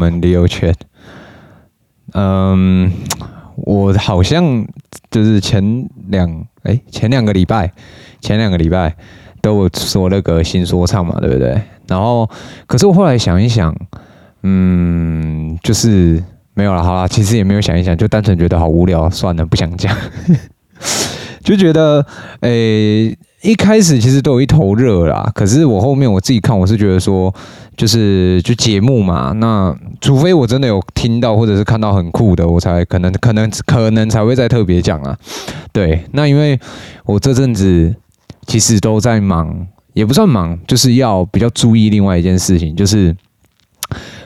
[0.00, 0.76] 我们 Leo Chat。
[2.14, 2.90] 嗯，
[3.56, 4.66] 我好像
[5.10, 7.70] 就是前两哎前两个礼拜，
[8.18, 8.96] 前两个礼拜
[9.42, 11.60] 都有说那个新说唱嘛，对不对？
[11.86, 12.26] 然后，
[12.66, 13.76] 可是我后来想一想，
[14.42, 19.94] 嗯，就是没有了，好啦，其实也没有想一想，就单纯觉得好无聊，算了，不想讲，
[21.44, 22.06] 就觉得
[22.40, 23.14] 诶。
[23.42, 27.34] 一开始其实都有一头热啦，可是我后面我自己看，我是觉得说，
[27.74, 35.16] 就是就节目嘛，那除非我真的有听到或者是看到很酷的，我才可能可能可能才会再特别讲啊。
[35.72, 36.60] 对，那因为
[37.06, 37.94] 我这阵子
[38.46, 43.16] 其实都在忙，也不算忙，就是要比较注意另外一件事情，就是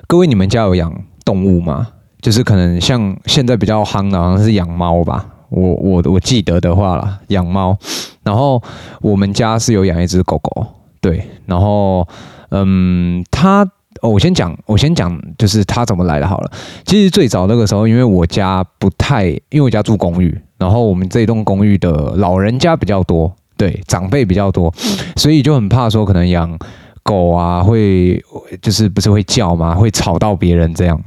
[0.09, 0.93] 各位你们家有养
[1.25, 1.87] 动物吗？
[2.21, 5.25] 就是可能像现在比较夯的，好像是养猫吧。
[5.55, 7.77] 我我我记得的话啦，养猫，
[8.23, 8.61] 然后
[9.01, 10.67] 我们家是有养一只狗狗，
[11.01, 12.07] 对，然后
[12.51, 13.65] 嗯，它
[14.03, 16.51] 哦，我先讲，我先讲，就是它怎么来的好了。
[16.85, 24.75] 其实最早那个时候，因为我家不太，因为我家住公寓，然后我们这一栋公寓的老人家比较多，对，长辈比较多，
[25.17, 26.59] 所以就很怕说可能养
[27.03, 28.23] 狗啊会
[28.61, 29.75] 就是不是会叫吗？
[29.75, 31.01] 会吵到别人这样。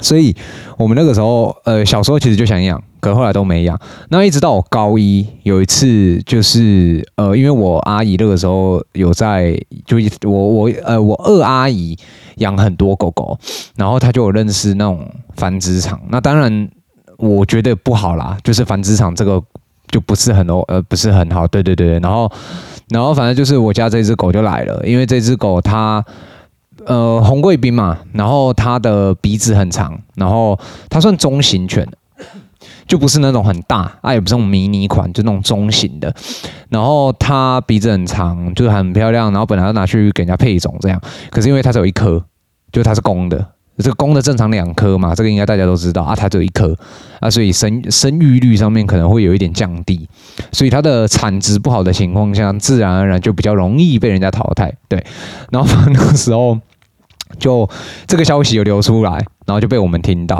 [0.00, 0.36] 所以，
[0.76, 3.78] 我们那个时候，呃，小时候其实就想养，可后来都没养。
[4.08, 9.96] 那一直到我高一有一次，就是呃，因为我阿姨那个时候有在，就
[10.28, 11.96] 我我呃我二阿姨
[12.36, 13.38] 养很多狗狗，
[13.76, 16.00] 然后她就有认识那种繁殖场。
[16.08, 16.68] 那当然，
[17.16, 19.42] 我觉得不好啦，就是繁殖场这个
[19.88, 21.46] 就不是很多呃不是很好。
[21.46, 22.30] 对对对，然后
[22.90, 26.04] 然后反正就是我家这只狗就来了，因为这只狗它。
[26.86, 31.86] 呃，红贵宾嘛，然后它的鼻子很长，然后它算中型犬，
[32.88, 36.12] 就不是那种很大，啊，也不是那种迷你款，就那种中型的。
[36.70, 40.98] 然后它鼻子很长，就是很漂亮，然后本来要拿去给人家配种这样，
[41.30, 42.24] 可是因为它只有一颗，
[42.72, 43.46] 就它是公的，
[43.76, 46.74] 这个公的正常两颗嘛，这个应该大家都知道啊，它只有一颗
[47.20, 50.08] 啊，所以生生育率上面可能会有一点降低，
[50.50, 54.74] 所以它的产值不好的情况下，自然而然就比较容易被人家淘汰。
[54.88, 55.04] 对，
[55.50, 56.58] 然后那个时候。
[57.38, 57.68] 就
[58.06, 59.12] 这个消息有流出来，
[59.46, 60.36] 然后就被我们听到，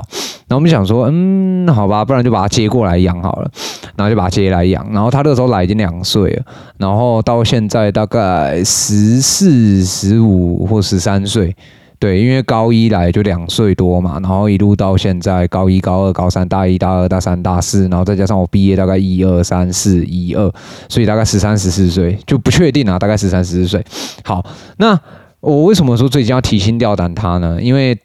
[0.47, 3.51] 然后我们想说，嗯，好吧，不然就把它接过来养好了，
[3.97, 4.87] 然后就把它接来养。
[4.93, 6.43] 然后他那个时候来已经两岁了，
[6.77, 11.55] 然后到现在大概十四、十五或十三岁，
[11.99, 20.53] 对，因为高一来就两岁多嘛，然后一路到现在高一、高二、高三、大一、大二、大三、大四，然后再加上我毕业大概一二三四一二，
[20.89, 23.85] 所以大概十三、十四岁就不确定啊，大概十三、十四岁。
[24.25, 24.45] 好，
[24.77, 24.99] 那。
[25.41, 27.59] 我为什么说最近要提心吊胆他呢？
[27.63, 27.99] 因为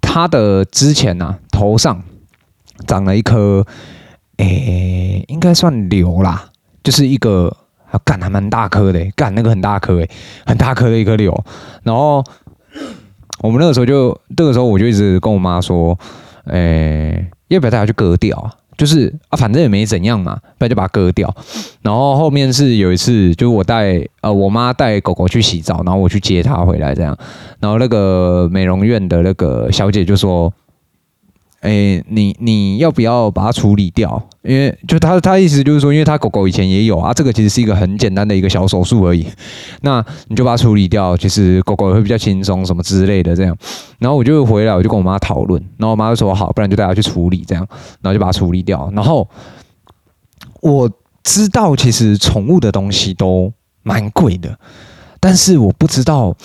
[0.00, 2.02] 他的之前呐、啊、头上
[2.86, 3.64] 长了一颗，
[4.38, 6.50] 诶、应该算瘤啦，
[6.82, 7.56] 就是一个
[8.04, 10.10] 干还蛮大颗的，干那个很大颗诶，
[10.44, 11.32] 很大颗的一颗瘤。
[11.84, 12.24] 然后
[13.40, 15.96] 我们那个时候就这个时候我就一直跟我妈说，
[16.46, 18.52] 诶、要不要带他去割掉啊？
[18.76, 21.34] 就是啊，反正也没怎样嘛，不然就把它割掉。
[21.82, 27.16] 然后后面是有一次，就我带呃我妈带狗狗去洗澡，然后我去接它回来这样。
[27.60, 30.52] 然后那个美容院的那个小姐就说。
[31.62, 34.20] 哎、你你要不要把它处理掉？
[34.42, 39.24] 因为就他他意思就是说，因为他狗狗以前也有啊，这个其实是一个很简单的一个小手术而已。
[39.82, 43.56] 那你就把它处理掉，其实狗狗也会比较轻松，什么之类的这样。
[44.00, 47.64] 然后我就回来，我就跟我妈讨论，然后我妈就说好，不然就带它去处理这样，
[48.00, 48.90] 然后就把它处理掉。
[48.92, 49.28] 然后
[50.62, 50.90] 我
[51.22, 53.52] 知道，其实宠物的东西都
[53.84, 54.58] 蛮贵的，
[55.20, 56.36] 但是我不知道，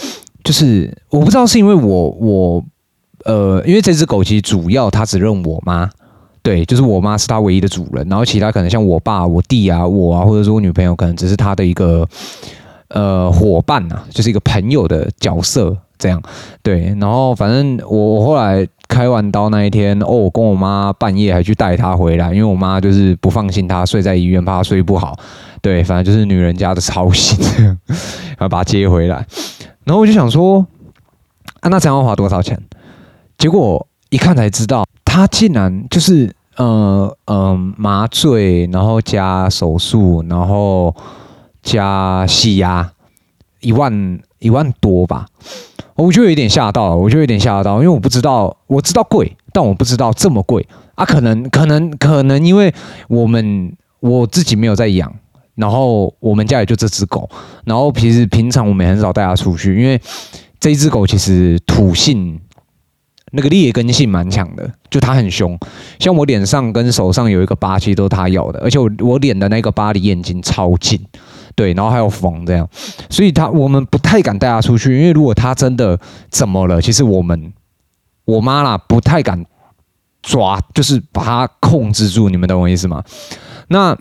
[0.44, 2.64] 就是我不知道是因为我我。
[3.26, 5.90] 呃，因为这只狗其实主要它只认我妈，
[6.42, 12.08] 对，就是我妈是它唯一的主人，然后其他可能像我爸、我弟啊、我啊，或者是我女朋友，可能只是它的一个
[12.90, 16.22] 呃伙伴、啊，就是一个朋友的角色这样，
[16.62, 16.96] 对。
[17.00, 25.18] 然后反正我我后来开完刀那一天，哦，我跟我妈半夜还去带它回来，因为我妈就是不放心它睡在医院，怕它睡不好，
[25.62, 27.38] 对，反正就是女人家的操心，
[28.38, 29.25] 然后把它接回来。
[29.84, 30.66] 然后我就想说，
[31.60, 32.58] 啊，那这样要花多少钱？
[33.38, 40.95] 结果一看才知道，他竟然就是呃呃麻醉，然后加手术，然后
[41.62, 42.92] 加洗牙，
[43.60, 45.28] 一万一万多吧，
[45.94, 52.74] 我就有点吓到了，我就有点吓到，因为我不知道，我知道贵，但我不知道这么贵啊，可能可能可能因为
[53.07, 55.13] 我们我自己没有在养，
[55.54, 57.30] 然后我们家也就这只狗，
[57.66, 60.01] 然后其实平常我们也很少带它出去，因为
[60.60, 62.39] 这只狗其实土性。
[63.31, 65.57] 那个劣根性蛮强的，就它很凶，
[66.00, 71.00] 像我脸上跟手上有一个疤，其实都是它咬的，而且我我脸的那个疤离眼睛超近，
[71.56, 72.68] 对，然后还有缝这样，
[73.09, 77.53] 所以它我们不太敢带它出去，因为如果它真的怎么了，其实我们
[78.25, 79.45] 我妈啦不太敢
[80.21, 82.29] 抓，就是把它控制住。
[82.29, 83.03] 你们懂我意思吗？
[83.68, 83.97] 那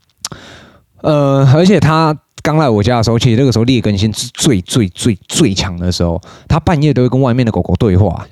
[1.02, 2.16] 呃，而且他
[2.46, 8.24] 刚来我家的时候，其实那个时候劣根性是最最最最强的时候，他半夜都会跟外面的狗狗对话，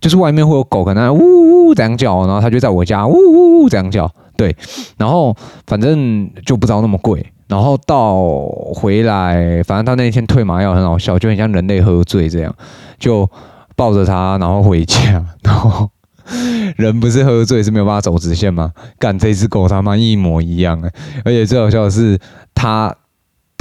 [0.00, 4.56] 就是外面会有狗可能呜呜这样叫，然后他就在我家呜呜呜这样叫，对，
[4.98, 5.32] 然后
[5.64, 7.24] 反正就不知道那么贵。
[7.46, 12.52] 然后到回来，反正他那天退麻药很好笑，就很像人类喝醉这样，
[12.98, 13.30] 就
[13.76, 15.24] 抱着他，然后回家。
[15.42, 15.88] 然后
[16.76, 18.72] 人不是喝醉是没有办法走直线吗？
[18.98, 20.90] 干，这只狗他妈一模一样哎！
[21.24, 22.18] 而且最好笑的是，
[22.54, 22.92] 他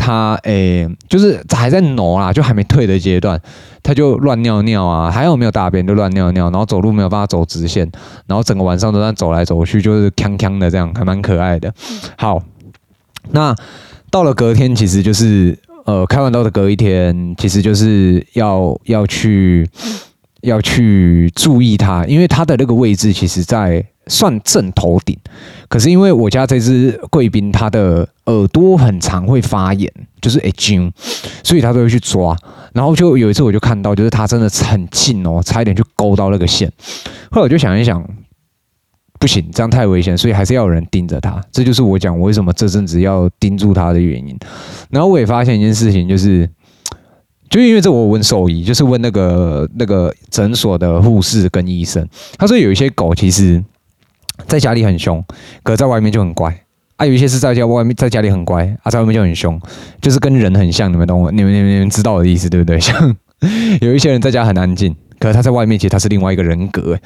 [0.04, 3.40] 他诶，就是还在挪啦，就还没退的阶段，
[3.84, 7.88] 他就乱尿尿啊，还有没有大便就乱尿尿，然后走路没有办法走直线，
[8.26, 11.72] 然后整个晚上都在走来走去，就是锵锵的这样，还蛮可爱的。
[12.18, 12.42] 好。
[13.30, 13.56] 那
[14.10, 15.56] 到了隔天，其实就是
[15.86, 19.70] 呃，开完刀的隔一天，其实就是要要去
[20.42, 25.18] 要去注意他，因为他的那个位置其实在算正头顶。
[25.70, 29.92] 可是因为我家这只贵宾，它的耳朵很长会发炎，
[30.22, 30.92] 就是会揪，
[31.44, 32.38] 所以它都会去抓。
[32.74, 36.72] 然后就有一次我就看到，就是它真的很近哦，差一点就勾到那个线。
[37.32, 38.06] 后来我就想一想。
[39.20, 41.40] 不行，这样太危险，所以还是要有人盯着它。
[41.52, 44.36] 这就是我讲我为什么这阵子要盯住它的原因。
[44.90, 46.50] 然后我也发现一件事情，就是，
[47.48, 52.04] 就因为这我问兽医，就是问那个那个诊所的护士跟医生，
[52.36, 53.64] 他说有一些狗其实
[54.48, 55.24] 在家里很凶，
[55.64, 56.50] 可在外面就很乖
[56.98, 59.60] 啊；有一些是在家外面在家里很乖啊，在外面就很凶，
[60.02, 60.92] 就是跟人很像。
[60.92, 61.32] 你们懂我？
[61.32, 62.80] 你们你们你们知道我的意思对不对？
[62.80, 63.16] 像
[63.82, 64.96] 有一些人在家很安静。
[65.20, 66.98] 可是他在外面，其实他是另外一个人格，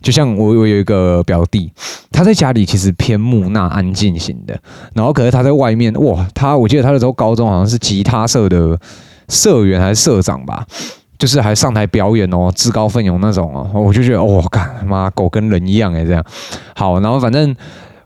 [0.00, 1.72] 就像我，我有一个表弟，
[2.12, 4.56] 他在家里其实偏木讷、安静型的，
[4.94, 8.78] 然后可是他在外面，哇，他我记得他那时候高中好像是吉他社的
[9.28, 10.64] 社员还是社长吧，
[11.18, 16.24] 就是还上台表演哦，自告奋勇那种哦，我就觉得，哇，干妈狗跟人一样诶，这样。
[16.74, 17.54] 好，然后反正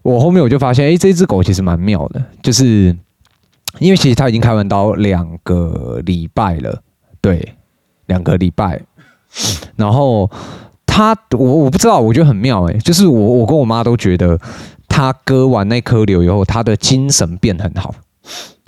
[0.02, 2.96] 我后面我就发现，诶，这只狗其实蛮妙的，就是
[3.78, 6.82] 因为其实它已经开完刀两个礼拜了，
[7.20, 7.54] 对，
[8.06, 8.80] 两个礼拜。
[9.76, 10.30] 然后
[10.86, 14.38] 它，我我不知道，我觉得很妙诶，就是我我跟我妈都觉得
[14.88, 17.94] 它割完那颗瘤以后，它的精神变很好，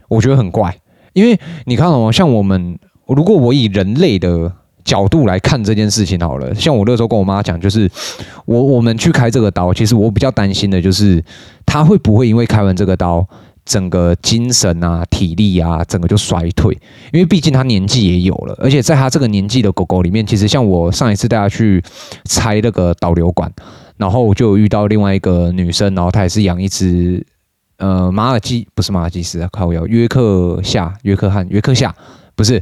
[0.08, 0.76] 我觉得很怪，
[1.12, 2.78] 因为你看哦，像我们
[3.14, 4.52] 如果我以人类的
[4.84, 7.90] 角度来看这件事情好了，像我那时候跟我妈讲，就是
[8.44, 11.22] 我我们去开这个刀，其实我比较担心的就是
[11.64, 13.26] 他会不会因为开完这个刀。
[13.66, 16.76] 整个精神啊、体力啊，整个就衰退，
[17.12, 21.80] 因为毕竟他年纪也有了，而且在他这个年纪的狗狗里面，其实像我上一次带他去
[22.24, 23.52] 拆那个导流管，
[23.96, 27.24] 然后就遇到另外一个女生，然后她也是养一只
[27.76, 31.94] 呃马尔济，不是马尔济斯啊，靠腰约克夏、约克汉、约克夏，
[32.34, 32.60] 不是，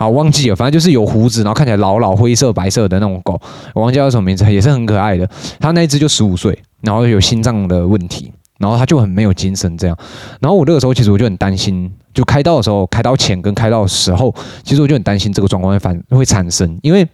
[0.00, 3.40] 好忘记了，反正就是有胡子，然后看起来老老灰色白色的那种狗，
[3.74, 5.28] 我忘记叫什么名字，也是很可爱的。
[5.58, 8.32] 他那一只就十五岁，然后有心脏的问题。
[8.58, 9.96] 然后他就很没有精神，这样。
[10.38, 17.08] 然后我那个时候其实我就很担心，就开刀的时候，开刀前跟开刀的时候，其实我就很担心这个状况会反会产生，因为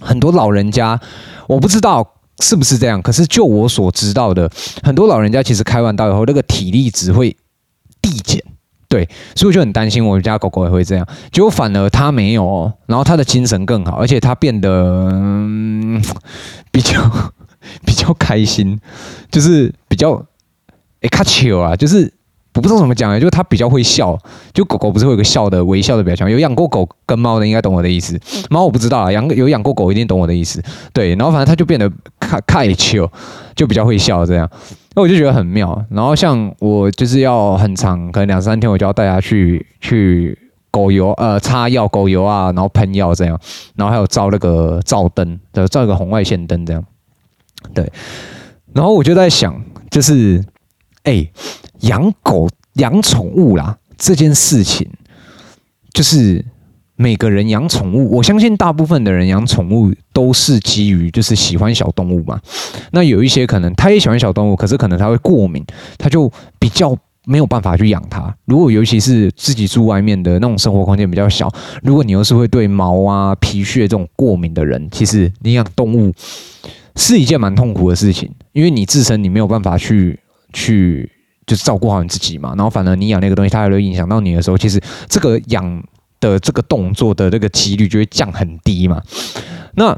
[0.00, 0.98] 很多老人家，
[1.46, 2.04] 我不知道
[2.40, 4.50] 是不是这样，可是就我所知道的，
[4.82, 7.36] 很多老人家其实开完刀以后，那个体力值会
[8.02, 8.42] 递减，
[8.94, 11.04] 对，所以我就很担心我们家狗狗也会这样。
[11.32, 14.70] 结果反而它没有，然后它的精神更好，而且它变得、
[15.12, 16.00] 嗯、
[16.70, 17.00] 比较
[17.84, 18.78] 比较开心，
[19.32, 20.24] 就是比较。
[21.00, 22.10] 哎，卡丘啊，就是
[22.54, 24.18] 我不知道怎么讲哎，就是它比较会笑，
[24.54, 30.62] 就狗狗不是会有个笑的微笑的表情，有养过狗跟猫的应该懂我的意思，猫我不知道啊，养有养过狗一定懂我的意思，
[30.94, 33.06] 对，然后反正它就变得卡卡丘，
[33.54, 34.48] 就比较会笑这样，
[34.94, 35.84] 那我就觉得很妙。
[35.90, 40.38] 然后像我就是要很长，可能两三天我就要带它去去
[40.70, 43.38] 狗油呃擦药狗油啊，然后喷药这样，
[43.76, 45.38] 然后还有照那个照灯，
[45.70, 46.84] 照一个红外线灯这样，
[47.74, 47.92] 对，
[48.72, 50.44] 然后我就在想，就是。
[51.04, 51.32] 哎、欸，
[51.80, 54.90] 养狗养宠物啦，这件事情
[55.92, 56.42] 就是
[56.96, 62.40] 每个人养宠物，我相信大部分的人养宠物都是基于就是喜欢小动物嘛。
[62.92, 65.64] 那有一些可能他也喜欢小动物，可是可能他会过敏，
[65.98, 68.34] 他就比较没有办法去养它。
[68.44, 71.50] 如果尤其是自己住外面的那种生活空间比较小，
[71.82, 76.12] 如果你又是会对毛啊、皮屑这种过敏的人，其实你养动物
[76.96, 80.18] 是一件蛮痛苦的事情，因为你自身你没有办法去。
[80.56, 81.10] 去
[81.48, 85.82] 就是照顾好你自己嘛，然后反而你养那个东西，它还会影响到你的时候，其实这个养
[86.30, 89.00] 的这个动作的这个几率就会降很低嘛。
[89.74, 89.96] 那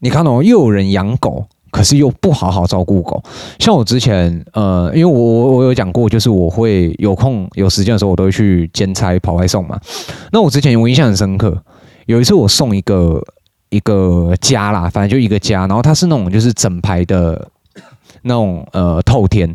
[0.00, 3.22] 你看哦，又有人养狗，可是又不好好照顾狗。
[3.58, 9.80] 像我之前，呃，因为我我我有讲过，就是我会有空有时间的时候，我都会去兼差跑外送嘛。
[10.32, 11.56] 那我之前我印象很深刻，
[12.06, 13.22] 有一次我送一个
[13.70, 17.48] 一个家啦，反正就一个家，然后它是那种就是整排的
[18.22, 19.54] 那种呃透天，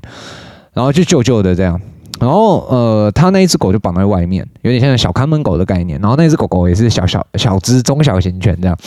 [0.74, 1.80] 然后就旧旧的这样。
[2.20, 6.00] 然后，呃，他那一只狗就绑在外面，有点像小看门狗的概念。
[6.02, 8.78] 然后那只狗狗也是小小小只中小型犬这样。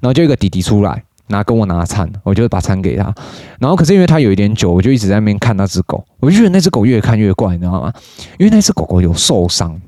[0.00, 3.14] 然后就一个弟弟出来拿跟我拿餐，我就把餐给他。
[3.60, 6.04] 然后可是因为他有一点久，我就一直在那边看那只狗。
[6.18, 7.92] 我就觉得那只狗越看越怪，你知道吗？
[8.38, 9.80] 因为那只狗狗有受伤，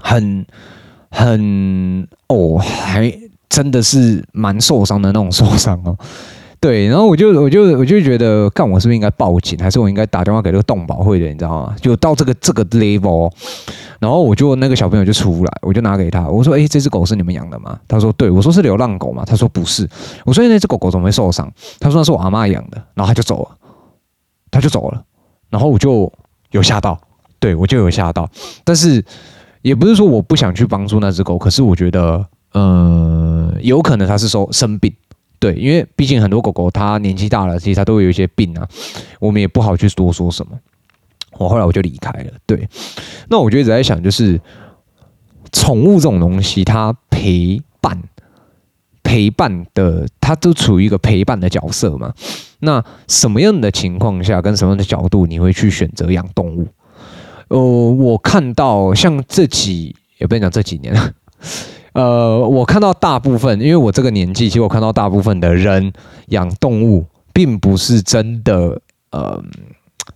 [0.00, 0.46] 很
[1.10, 3.12] 很哦，还
[3.50, 5.96] 真的是蛮受伤的那种受伤哦。
[6.60, 11.76] 对，然后我就我就我就觉得，干我是不是应该报警，还是我应该打电话给这个动保会的，你知道吗？
[11.80, 13.30] 就到这个这个 level，
[14.00, 19.88] 然后我就那个小朋友就出来，我就拿给他，我说：“哎，这只狗是你们养的吗？”他说：“对。”我说：“是流浪狗吗？”他说：“不是。”
[20.26, 21.48] 我说：“那只狗狗怎么会受伤？”
[21.78, 23.56] 他说：“那是我阿妈养的。”然后他就走了，
[24.50, 25.00] 他就走了，
[25.50, 26.12] 然后我就
[26.50, 26.98] 有吓到，
[27.38, 28.28] 对，我就有吓到，
[28.64, 29.04] 但是
[29.62, 34.92] 也不是说我不想去帮助那只狗，可是我觉得，嗯、呃，有可能它是说生病。
[35.40, 38.68] 对，因为毕竟很多狗狗它年纪大了，其实它都会有一些病啊，
[39.20, 40.58] 我们也不好去多说什么。
[41.38, 42.32] 我后来我就离开了。
[42.46, 42.68] 对，
[43.28, 44.40] 那我就一直在想，就是
[45.52, 48.02] 宠物这种东西，它陪伴、
[49.04, 52.12] 陪伴的，它都处于一个陪伴的角色嘛。
[52.58, 56.66] 那什么样的情况下，跟什么样的角度，你会去选择养动物？
[57.46, 60.92] 呃，我看到像这几，也不能讲这几年。
[61.92, 65.92] 呃，我看到大部分，因为我这个年纪，其实我看到大部分的人
[66.26, 68.80] 养动物，并不是真的。
[69.10, 69.42] 呃，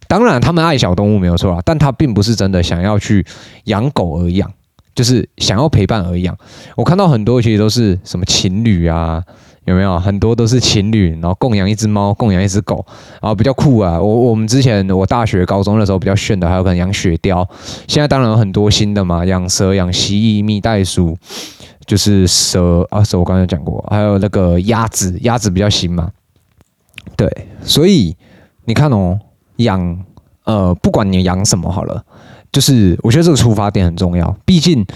[0.06, 3.24] 当然他们爱小动物没有错啊，但他并不是真的想要去
[3.64, 4.52] 养狗而养，
[4.94, 6.36] 就是想要陪伴而养。
[6.76, 9.22] 我看到很多其实都是什么情侣啊，
[9.64, 9.98] 有没有？
[9.98, 12.84] 很多都是情侣，然后共养一只猫，共养一只狗，
[13.20, 14.00] 然后比较酷啊。
[14.00, 17.46] 我我们之前我大学高中的时候比较炫的，还有可能养雪貂。
[17.86, 21.16] 现在当然有很多新的嘛，养蛇、养蜥蜴、蜜袋鼠。
[21.84, 26.12] 就是蛇啊，蛇我刚才讲过，还有那个鸭子，鸭子比较新嘛。
[27.16, 27.28] 对，
[27.64, 28.16] 所以
[28.66, 29.18] 你看哦，
[29.56, 30.04] 养
[30.44, 32.04] 呃，不管你养什么好了，
[32.52, 34.36] 就是我觉得这个出发点很重要。
[34.44, 34.86] 毕竟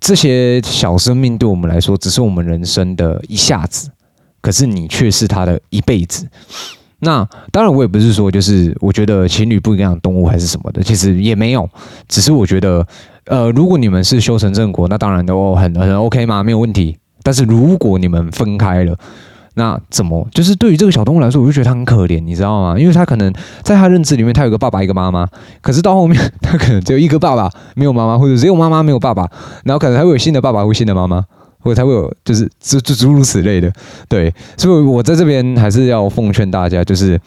[0.00, 3.88] 这些小生命对我们来说，只是我们人生的一下子，
[4.42, 6.28] 可是你却是他的一辈子。
[6.98, 11.68] 那当然，我也不是说就是我觉得情侣不一样动物还是什么的，其实也没有，
[12.08, 12.86] 只是我觉得。
[13.26, 16.98] 呃，如果你们是修成正果，那当然都很很 OK 嘛，没有问题。
[17.22, 18.98] 但是如果你们分开了，
[19.54, 20.26] 那怎么？
[20.32, 22.78] 就是对于这个小动物来说，我就觉得它很可怜，你知道吗？
[22.78, 23.32] 因为它可能
[23.62, 25.28] 在它认知里面，它有个爸爸，一个妈妈，
[25.60, 29.28] 可是到后面，它可能只有一个爸爸，没有妈妈，或者只有妈妈没有爸爸，
[29.64, 31.24] 然后可能它会有新的爸爸或新的妈妈。
[31.62, 33.72] 或者才会有，就是诸诸诸如此类的，
[34.08, 37.18] 对，所以我在这边还是要奉劝大家，就是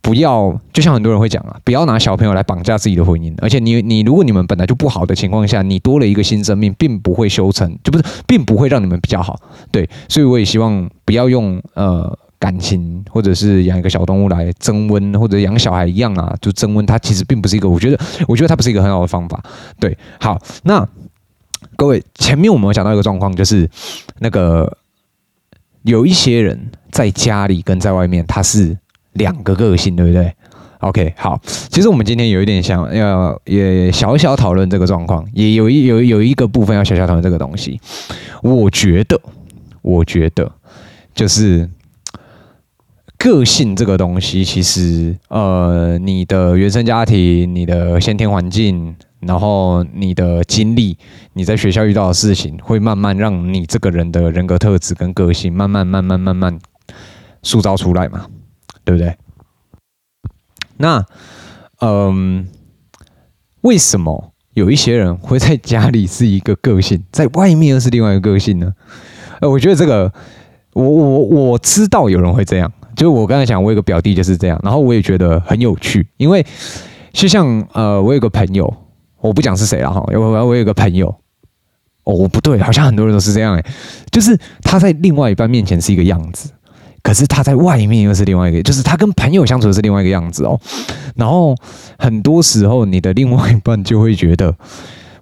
[0.00, 3.34] 不要，就像很多人会讲啊，不要拿小朋友来绑架自己的婚姻。
[3.42, 9.38] 而且你你如果你们本来就不好的情况下，你多了一个新生命，并不会修成，就不是，并不会让你们比较好。
[9.72, 19.42] 对，所以我也希望不要用呃感情或者是养一个小动物来增温，或者养小孩一样啊，就增温，它其实并不是一个，我觉得我觉得它不是一个很好的方法。
[19.80, 20.88] 对，好，那。
[21.76, 23.68] 各位，前面我们有讲到一个状况，就是
[24.18, 24.78] 那个
[25.82, 28.76] 有一些人在家里跟在外面，他是
[29.12, 30.32] 两个个性，对不对
[30.80, 37.80] ？OK，好，其实我们今天有一点想要也小小讨论这个状况，也有一有有一个部分要小小讨论这个东西。
[38.42, 39.20] 我觉得，
[39.82, 40.50] 我觉得
[41.14, 41.68] 就是
[43.18, 48.96] 个性这个东西，其实呃，你的原生家庭、你的先天环境。
[49.20, 50.96] 然后你的经历，
[51.34, 56.58] 你在学校遇到的事情，会慢慢让你这个人的人格特质跟个性，慢慢慢慢慢慢
[57.42, 58.26] 塑造出来嘛，
[58.82, 59.14] 对不对？
[60.78, 61.04] 那，
[61.80, 62.48] 嗯，
[63.60, 68.72] 为什么有一些人会在家里是一个个性，在外面又是另外一个个性呢？
[69.42, 70.10] 呃，我觉得这个，
[70.72, 76.42] 我我我知道有人会这样，就我刚才讲，我有个表弟就是这样，然后我也觉得很有趣，因为
[77.12, 78.74] 就像呃，我有个朋友。
[79.20, 81.14] 我不讲是谁了哈，我我我有个朋友，
[82.04, 83.64] 哦不对，好像很多人都是这样诶，
[84.10, 86.50] 就是他在另外一半面前是一个样子，
[87.02, 90.58] 可是他在外面又是另外一个，就是他跟朋友相处的是另外一个样子哦。
[91.16, 91.54] 然后
[91.98, 94.54] 很多时候你的另外一半就会觉得，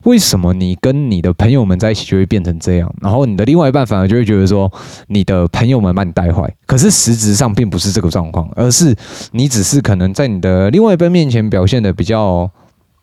[0.05, 2.95] 为什么你跟你的朋友们在一起就会变成这样？
[3.03, 4.73] 然后你的另外一半反而就会觉得说，
[5.09, 8.95] 你的朋友们把你带坏，可是实质上并不是这个状况，而是
[9.33, 12.49] 你只是可能在你的另外一半面前表现得比较。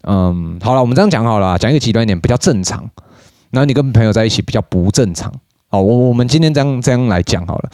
[0.07, 2.89] 嗯，好了，我们这样讲好了，讲一个极端一点，比较正常。
[3.51, 5.33] 然后你跟朋友在一起比较不正常。
[5.67, 7.69] 好，我我们今天这样这样来讲好了。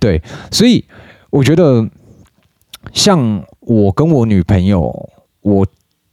[0.00, 0.84] 对，所以
[1.30, 1.88] 我觉得，
[2.92, 5.10] 像我跟我女朋友，
[5.42, 5.66] 我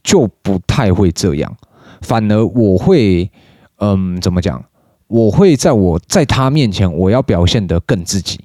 [0.03, 1.55] 就不太会这样，
[2.01, 3.29] 反而我会，
[3.77, 4.63] 嗯，怎么讲？
[5.07, 8.39] 我会在我在他面前，我要表现得更自己，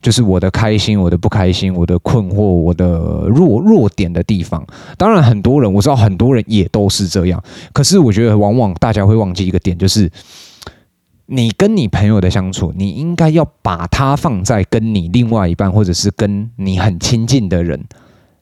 [0.00, 4.64] 就是我的开心、我的不开心、我的困惑、我的弱弱点的地方。
[4.96, 7.42] 当然，很多人我知道，很多人也都是这样。
[7.72, 10.10] 可是，我觉得往往大家会忘记一个点，就是
[11.26, 17.84] 你跟你朋友的相处，你应该要把它放在跟你另外一半，或者是跟你很亲近的人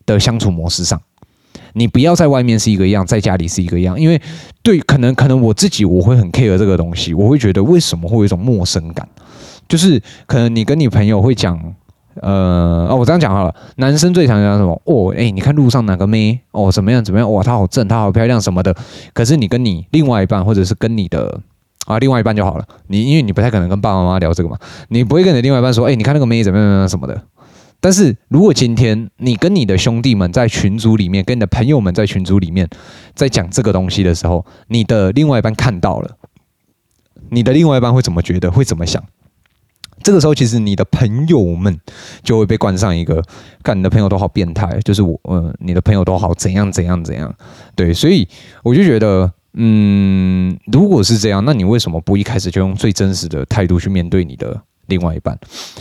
[0.05, 1.01] 的相处模式上。
[1.73, 4.21] 你不要在外面是一个样，在家里是一个样，因为
[4.63, 9.07] 对，可能可能我自己我会很 care 这个东西，我会觉得为什么会有一种陌生感，
[9.69, 11.59] 就是可能你跟你朋友会讲，
[12.21, 14.81] 呃，哦，我这样讲好了，男生最常讲什么？
[14.85, 16.41] 哦，哎，你看路上哪个妹？
[16.53, 17.31] 哦，怎么样怎么样？
[17.33, 18.75] 哇，她好正，她好漂亮什么的。
[19.13, 21.41] 可是你跟你另外一半，或者是跟你的
[21.87, 24.57] 啊另外一半就好了，你因为你不太可能跟爸爸妈妈聊这个嘛，
[24.89, 27.23] 你不会跟你另外一半说，哎，你看那个妹怎么样怎么样什么的。
[27.79, 32.67] 但是如果今天你跟你的兄弟们在群组里面，跟你的朋友们在群组里面
[33.15, 36.17] 在讲这个东西的时候，你的另外一半看到了，
[37.29, 38.51] 你的另外一半会怎么觉得？
[38.51, 39.05] 会怎么想？
[40.07, 41.77] 这个时候，其实你的朋友们
[42.23, 43.21] 就会被冠上一个
[43.65, 47.35] “看你的朋友都好变态”，就是我，呃，你的朋友都好怎样怎样怎样。
[47.75, 48.29] 对，所以
[48.63, 54.63] 我就觉得，嗯，如果是这样，那你为什么不一开始就用最真实的态度去面对你的？
[54.87, 55.37] 另外一半，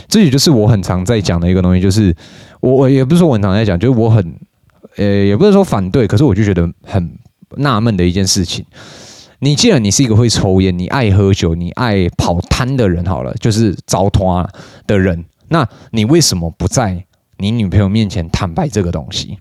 [0.08, 2.12] 这也就是我很常在讲的一个东西，就是
[2.60, 4.34] 我我也不是说我很常在讲，就是我很
[4.96, 7.16] 呃，也不是说反对，可是我就觉得很
[7.58, 8.66] 纳闷的一件事情。
[9.40, 14.48] 你既然你是一个会抽烟、你爱喝酒、你爱跑摊的人，好了，就是糟蹋
[14.86, 17.04] 的人，那你为什么不在
[17.38, 19.38] 你女朋友面前坦白这个东西？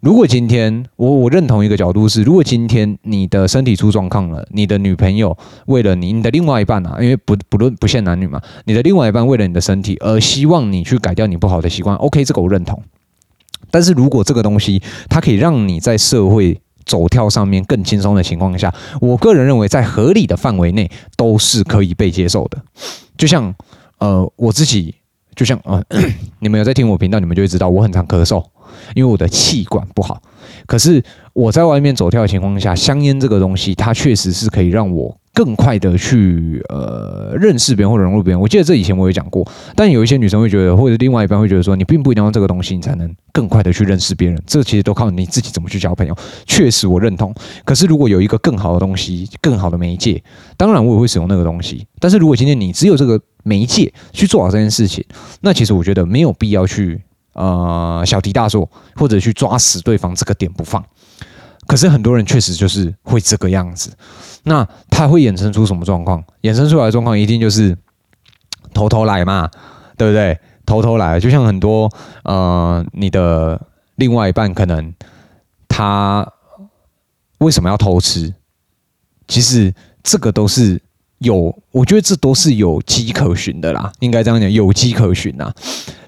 [0.00, 12.80] 如果今天我我认同一个角度是，如果今天你的身体出状况了，你的女朋友为了你，你的另外一半啊，因为不不论不限男女嘛，你的另外一半为了你的身体而希望你去改掉你不好的习惯，OK，这个我认同。
[13.72, 22.58] 但是如果这个东西它可以让你在社会走跳上面更轻松的情况下，我个人认为在合理的范围内都是可以被接受的。
[23.16, 23.54] 就像
[23.98, 24.94] 呃我自己，
[25.36, 25.80] 就像呃
[26.40, 28.42] 你们有在听我频道，你们就会知道我很常咳嗽。
[28.94, 30.22] 因为我的气管不好，
[30.66, 38.40] 可是我在外面走跳的情况下，香烟这个东西，它确实是可以让我更快的去呃认识别人或者融入别人。
[38.40, 44.42] 我记得这以前我有讲过，但有一些女生会觉得，或者另外一半会觉得说，你并不一定要这个东西，你才能更快的去认识别人。
[44.46, 46.16] 这其实都靠你自己怎么去交朋友。
[46.46, 50.22] 确实我认同，可是如果有一个更好的东西，更好的媒介，
[50.56, 51.86] 当然我也会使用那个东西。
[52.00, 55.04] 但是如果今天你只有这个媒介去做好这件事情，
[55.40, 57.00] 那其实我觉得没有必要去。
[57.34, 60.84] 呃，小题大做，或者去抓死对方这个点不放，
[61.68, 63.92] 可是很多人确实就是会这个样子。
[64.42, 66.24] 那他会衍生出什么状况？
[66.42, 67.76] 衍生出来的状况一定就是
[68.74, 69.48] 偷偷来嘛，
[69.96, 70.36] 对不对？
[70.64, 71.90] 偷偷来，就像很多
[72.24, 73.60] 呃，你的
[73.96, 74.92] 另外一半可能
[75.66, 76.26] 他
[77.38, 78.34] 为什么要偷吃？
[79.26, 80.80] 其实这个都是
[81.18, 85.52] 有，我觉得这都是有迹可循的啦，应该这样讲，有迹可循呐。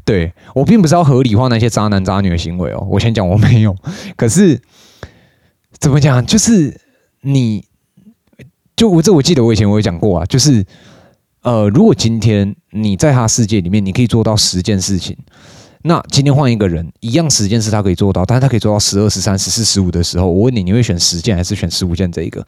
[0.04, 3.76] 对，我并不是要合理化那些渣男渣女的行为哦，我先讲我没有。
[4.16, 4.60] 可是
[5.80, 6.24] 怎么讲？
[6.24, 6.78] 就是
[7.22, 7.64] 你，
[8.76, 10.64] 就我这我记得我以前我有讲过啊，就是
[11.42, 15.16] 呃，如果今天你在他世界里面，你可以做到十件事情，
[15.82, 22.46] 那今天换一个人，一样十件事他可以做到，但是他可以做到十二、十三、十四、十五的时候，我问你，你会选十件还是选十五件这一个？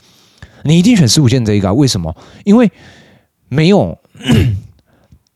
[0.64, 1.72] 你一定选十五件这一个啊？
[1.72, 2.14] 为什么？
[2.44, 2.70] 因为
[3.48, 3.98] 没有。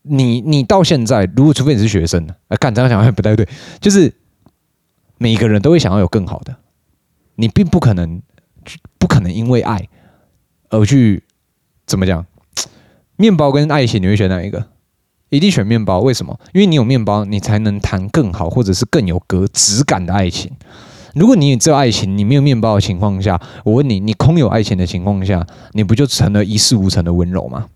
[0.09, 3.45] 你你到现在，如果除非你是学生，啊，干这样讲还不太对，
[3.81, 4.13] 就是
[5.17, 6.55] 每个人都会想要有更好的，
[7.37, 8.21] 你并不可能
[8.99, 9.87] 不可能因为爱
[10.69, 11.23] 而去
[11.85, 12.25] 怎么讲？
[13.15, 14.67] 面包跟爱情，你会选哪一个？
[15.29, 16.39] 一定选面包，为什么？
[16.53, 20.51] 因为你有面包，你才能谈更好或者是更有格质感的爱情。
[21.15, 27.67] 如果你只有爱情，你没有面包的情况下，我问你，你空有爱情的情况下，你不就成了一事无成的温柔吗？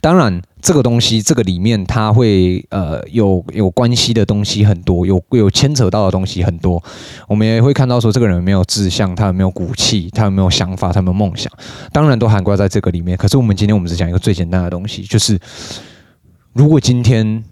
[0.00, 6.80] 当然，这个东西，这个里面它会呃有有关系的东西很多，有有牵扯到的东西很多。
[7.26, 11.52] 我们也会看到说，这个人有没有志向，他有没有骨气，他有没有想法，他有没有梦想，
[11.92, 13.16] 当然都涵盖在这个里面。
[13.18, 15.36] 可是我们今天我们只讲一个最简单的东西，就是
[16.52, 17.42] 如果今天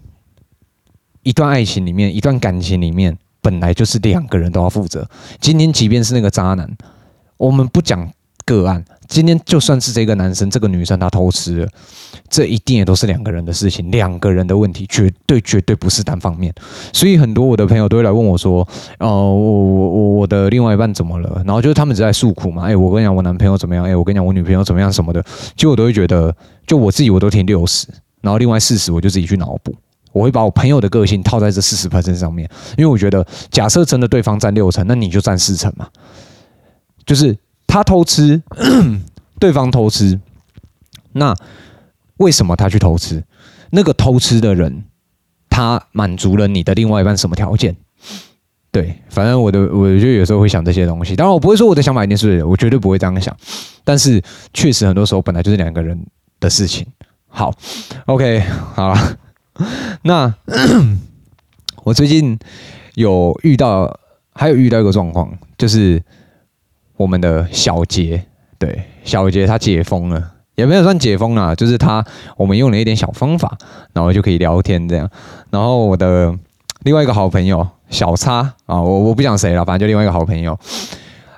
[1.23, 5.05] 一段爱情里面，一段感情里面，本来就是两个人都要负责。
[5.41, 6.69] 今天即便是那个渣男，
[7.35, 8.09] 我们不讲。
[8.45, 11.67] 个案，今天就算是这个男生、这个女生他偷吃了，
[12.29, 16.53] 这一定也都是两个人的事情，两个人的问题，绝对绝对不是单方面。
[16.91, 18.67] 所以很多我的朋友都会来问我说
[18.99, 22.63] ：“哦、我我我的另外一半怎么了？”然后就是他们只在诉苦嘛。
[22.63, 23.85] 哎，我跟你讲，我男朋友怎么样？
[23.85, 25.23] 哎，我跟你讲，我女朋友怎么样什么的。
[25.55, 26.35] 其实我都会觉得，
[26.67, 27.87] 就我自己我都填六十，
[28.21, 29.73] 然后另外四十我就自己去脑补。
[30.11, 35.87] 我会把我朋友的个性套在这四十 percent 上面，因为我觉得，假设真的对方占六成，那你就占四成嘛，
[37.05, 37.37] 就是。
[37.73, 38.39] 他偷吃，
[39.41, 40.19] 对方偷吃，
[41.13, 41.35] 那
[42.17, 43.23] 为什么他去偷吃？
[43.71, 44.83] 那个偷吃的人，
[45.49, 47.75] 他满足了你的另外一半什么条件？
[48.71, 51.15] 对，反正我的，我就有时候会想这些东西。
[51.15, 53.35] 当然，我不会说我的想法一定是对的，我绝对不会这样想。
[53.83, 54.21] 但是，
[54.53, 55.99] 确实很多时候本来就是两个人
[56.39, 56.85] 的事情。
[57.27, 57.51] 好
[58.05, 58.39] ，OK，
[58.75, 59.17] 好了。
[60.03, 60.31] 那
[61.83, 62.37] 我最近
[62.93, 63.99] 有遇到，
[64.35, 65.99] 还有遇到一个状况，就是
[66.97, 68.23] 我们的小杰，
[68.57, 72.03] 对，小杰他解封了，也没有算解封啦，就是他，
[72.37, 73.57] 我们用了一点小方法，
[73.93, 75.09] 然后就可以聊天这样。
[75.49, 76.33] 然后我的
[76.83, 77.67] 另外一个好朋友。
[77.89, 80.57] 小叉啊，我我不讲谁了，反正就另外一个好朋友，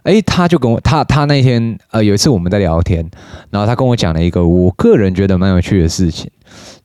[0.03, 3.05] 哎，他就跟我他他那天呃有一次我们在聊天，
[3.49, 6.31] 然后他跟我讲了一个我个人觉得蛮有趣的事情，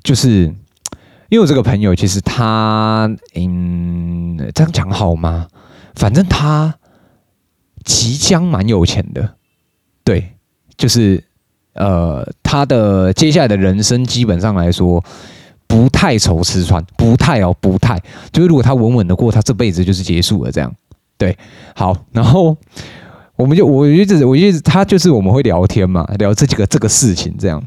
[0.03, 0.53] 就是
[1.29, 5.47] 因为我这个朋友其实他嗯这样讲好吗？
[5.95, 6.75] 反正他
[7.85, 9.35] 即将蛮有钱的，
[10.05, 10.33] 对，
[10.77, 11.23] 就是
[11.75, 15.03] 呃他的接下来的人生基本上来说。
[15.71, 17.97] 不太愁吃穿，不太哦，不太。
[18.33, 20.75] 就是如果他稳稳的过，他这辈子就是结束了这样。
[21.17, 21.39] 对，
[21.77, 22.57] 好，然后
[23.37, 27.63] 我们就我一直我一直他就是我们会聊天嘛，聊这几个这个事情这样。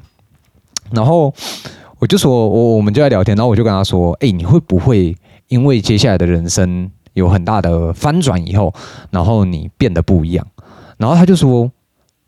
[0.91, 1.33] 然后
[1.97, 5.15] 我就说我我们就在聊天，然后我就跟他说，哎，你会不会
[5.47, 8.73] 因为接下来的人生有很大的翻转以后，
[9.11, 10.45] 然后你变得不一样？
[10.97, 11.71] 然后他就说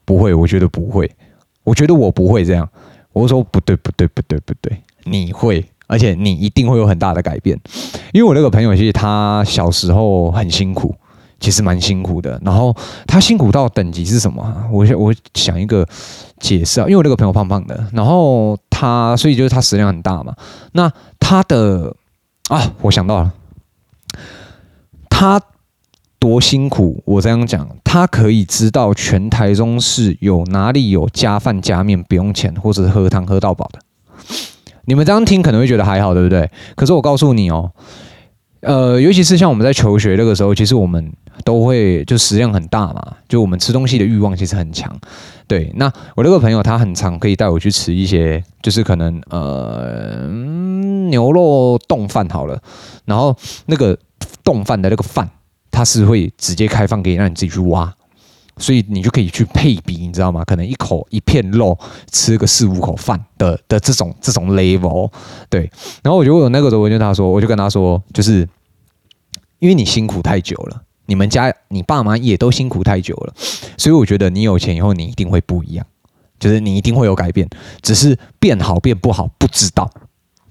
[0.05, 1.09] 不会，我觉得不会，
[1.63, 2.67] 我觉得我不会这样。
[3.13, 4.77] 我说不对不对不对不对。
[5.05, 7.57] 你会，而且你一定会有很大的改变，
[8.11, 10.93] 因为我那个朋友其实他小时候很辛苦，
[11.39, 12.41] 其实蛮辛苦的。
[12.43, 12.75] 然后
[13.07, 14.67] 他辛苦到等级是什么？
[14.71, 15.87] 我想我想一个
[16.39, 20.35] 解释啊，因为我那个朋友胖胖的，然后他所以就是他食量很大嘛。
[20.73, 21.95] 那他的
[22.49, 23.31] 啊，我想到了，
[25.17, 25.41] 他
[26.19, 27.01] 多辛苦。
[27.05, 33.79] 我这样讲，他可以知道全台中市有哪里有加饭加面不用钱，或者是喝汤喝到饱的。
[34.83, 36.51] 你们这样听可能会觉得还好，对不对？
[36.75, 37.71] 可是我告诉你哦，
[38.59, 41.09] 呃，尤其是像我们在求学那个时候，其实我们
[41.45, 44.93] 都会就食量很大嘛，就我们吃东西的欲望其实很强。
[45.47, 45.85] 对，那
[46.17, 50.27] 我那个朋友他很常可以带我去吃一些，就是可能呃
[51.09, 52.61] 牛肉冻饭好了，
[53.05, 53.33] 然后
[53.67, 53.97] 那个
[54.45, 55.29] 冻饭的那个饭，
[55.69, 57.93] 它是会直接开放给你，让你自己去挖。
[58.57, 60.41] 所以你就可以去配比，你知道吗？
[60.45, 61.77] 可能一口一片肉
[62.09, 65.11] 吃个四五口饭的的这种这种 level，
[65.49, 65.69] 对。
[66.01, 68.47] 然后我就有那个时候，我就跟他说，我就跟他说，就是
[69.59, 73.33] 因为你辛苦太久了，你们家你爸妈也都辛苦太久了，
[73.77, 75.85] 所以我觉得你有钱以后你一定会不一样，
[76.39, 77.49] 就是你一定会有改变，
[77.81, 79.91] 只是变好变不好不知道。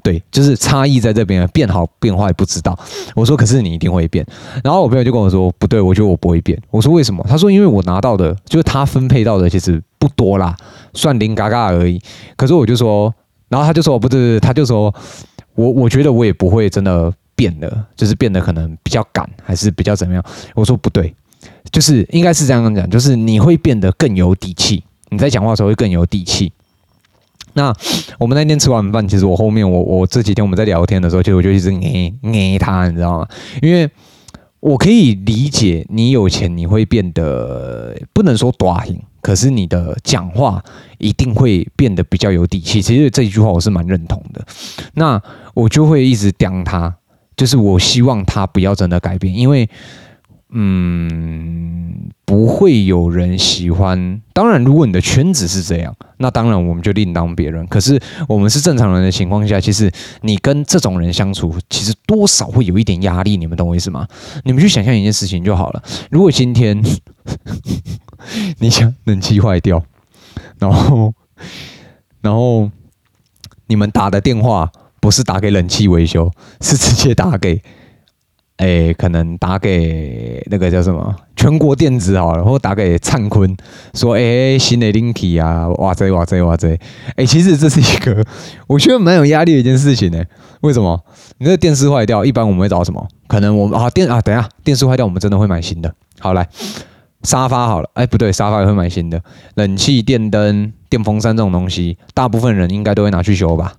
[0.05, 2.79] 对，就是差异在这边，变好变坏不知道。
[3.17, 4.25] 我说，可是你一定会变。
[4.63, 6.61] 然后我朋友就跟我说，不对，我觉得我不会变。
[6.71, 7.25] 我说为什么？
[7.27, 10.55] 他说，因为我拿到的，就是他分配到的，其实不多啦，
[10.93, 11.99] 算零嘎嘎而已。
[12.37, 13.13] 可是我就说，
[13.49, 14.95] 然后他就说，不对，不对，他就说
[15.55, 20.23] 我我觉得我也不会真的变了，就是变得可能比较赶，还是比较怎么样？
[20.55, 21.15] 我说不对，
[21.73, 26.53] 就是应该是这样讲，就是你会变得更有底气，你在讲话的时候会更有底气。
[27.55, 27.73] 那
[28.19, 33.29] 我们那天吃完饭，其实我后面我我这几天我们在聊天的时候，其实我就一直捏捏他，你知道吗？
[33.63, 33.89] 因为
[34.61, 40.63] 我可以理解你有钱你会变得不能说大型，可是你的讲话
[40.99, 42.83] 一定会变得比较有底气。
[42.83, 44.45] 其实这一句话我是蛮认同的。
[44.95, 45.23] 那
[45.55, 46.95] 我就会一直刁他，
[47.37, 49.69] 就是我希望他不要真的改变，因为。
[50.57, 54.23] 嗯，不会有人喜欢。
[54.33, 57.67] 当然，如果你的圈子是这样，那当然我们就另当别论。
[57.67, 59.91] 可是我们是正常人的情况下，其实
[60.21, 63.37] 你跟这种人相处，其实多少会有一点压力。
[63.37, 64.07] 你们懂我意思吗？
[64.45, 65.83] 你们去想象一件事情就好了。
[66.09, 66.81] 如果今天
[68.59, 69.85] 你想冷气坏掉，
[70.61, 71.13] 然后
[72.21, 72.71] 然后
[73.67, 77.61] 你们打的电话不是打给冷气维修，是直接打给。
[78.57, 83.55] 哎，可能打给那个叫什么全国电子好了，或打给灿坤
[83.95, 86.79] 说，哎，新的 Linky 啊，哇塞哇塞哇塞！
[87.17, 88.25] 哎，其实这是一个
[88.69, 90.23] 我觉得蛮有压力的一件事情呢。
[90.61, 90.99] 为什么？
[91.39, 93.05] 你那电视坏掉，一般我们会找什么？
[93.27, 95.93] 可能我们啊电啊，等一下电视坏掉，我们真的会买新的。
[96.21, 96.49] 好来，
[97.25, 99.21] 沙发好了，哎，不对，沙发也会买新的。
[99.57, 103.75] 冷气、电灯、电风扇这种东西，大部分人应该都会拿去修吧？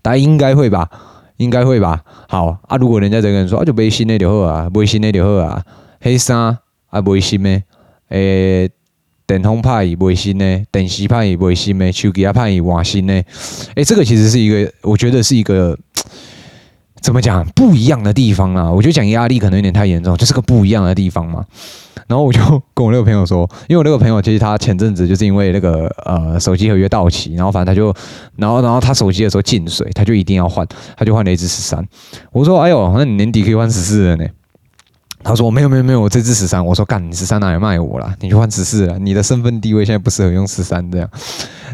[0.00, 0.88] 大家应该会吧？
[1.36, 2.02] 应该会吧。
[2.28, 5.62] 好啊，如果人家这个人说啊，就买新的就好啊，买新的就好啊。
[6.00, 7.62] 黑衫啊，买新的。
[8.10, 8.68] 诶，
[9.26, 13.14] 电风派买新的，电视派买新的，手机啊派换新的。
[13.74, 15.76] 诶，这个其实是一个，我觉得是一个，
[17.06, 18.68] 怎么讲不一样的地方啊？
[18.68, 21.44] 我觉得讲压力可能有点太严重，就是个不一样的地方嘛。
[22.08, 22.40] 然后我就
[22.74, 27.94] 跟我那个朋友说，因为我那个朋友其实他前阵子就是因为那个呃手机合约到期，然后反正他就，
[28.34, 30.66] 然后然后他手机的时候进水，他就一定要换，
[30.96, 31.86] 他就换了一支十三。
[32.32, 34.26] 我说哎呦，那你年底可以换十四了呢。
[35.22, 36.64] 他说没有没有没有，我这支十三。
[36.64, 38.12] 我说干，你十三哪里卖我了？
[38.18, 41.08] 你去换十四了，你的身份地位现在不适合用十三这样。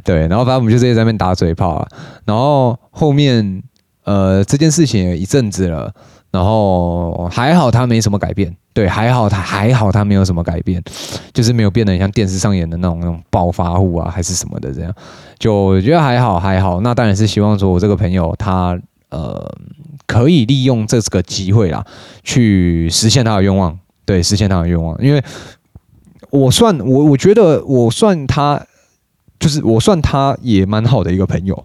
[0.04, 1.88] 对，然后反正我们就直接在那边打嘴炮啊。
[2.26, 3.62] 然后后面
[4.04, 5.92] 呃这件事情一阵子了，
[6.30, 8.54] 然后还好他没什么改变。
[8.72, 10.82] 对，还好他还好他没有什么改变，
[11.32, 14.94] 就是没有变得像电视上演的那种那种暴发户啊还是什么的这样。
[15.38, 16.80] 就我觉得还好还好。
[16.80, 18.78] 那当然是希望说我这个朋友他
[19.10, 19.54] 呃。
[20.04, 21.82] 可以利用这个机会啦，
[22.22, 23.78] 去实现他的愿望。
[24.04, 24.94] 对，实现他的愿望。
[25.02, 25.24] 因为
[26.28, 28.62] 我算我，我觉得我算他，
[29.38, 31.64] 就是我算他也蛮好的一个朋友。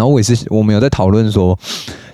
[0.00, 1.54] 然后我也是，我们有在讨论说，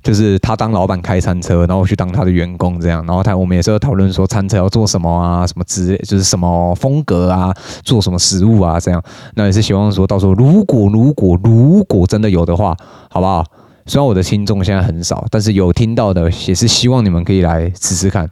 [0.02, 3.06] 就是他当老板开餐车，然后我去当他的员工这样。
[3.06, 9.00] 然后他我们也是有讨论说，餐车要做什么啊，什么之类，就是什么风格啊，做什么食物啊这样。
[9.36, 12.76] 那也是希望说到时候，如果如果如果真的有的话，
[13.08, 13.44] 好不好？
[13.86, 18.28] 虽然我的听众现在很少，但是有听到的也是希望你们可以来试试看，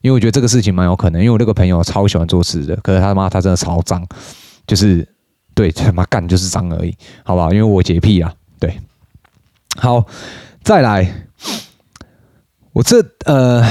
[0.00, 1.20] 因为我觉得这个事情蛮有可能。
[1.22, 4.04] 因为我那个朋友超喜欢做吃的，可是他妈他真的超脏，
[4.66, 5.06] 就是
[5.54, 6.92] 对他妈干就是脏而已，
[7.22, 7.52] 好不好？
[7.52, 8.76] 因为我洁癖啊，对。
[9.76, 10.06] 好，
[10.62, 11.26] 再来，
[12.72, 13.62] 我这呃，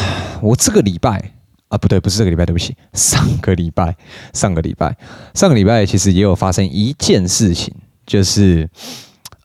[0.42, 1.34] 我这个礼拜
[1.68, 3.96] 啊，不对，不是这个礼拜，对不起，上个礼拜，
[4.34, 4.96] 上个礼拜，
[5.34, 7.74] 上个礼拜其实也有发生一件事情，
[8.06, 8.70] 就是。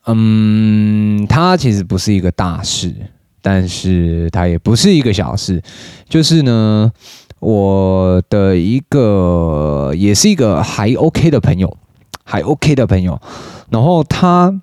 [0.06, 2.92] 嗯，它其实不是一个大事，
[3.42, 5.62] 但是它也不是一个小事。
[6.08, 6.90] 就是呢，
[7.38, 11.76] 我的一个也是一个还 OK 的朋友，
[12.24, 13.20] 还 OK 的朋友。
[13.68, 14.60] 然后他